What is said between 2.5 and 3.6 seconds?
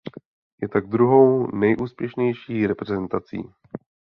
reprezentací.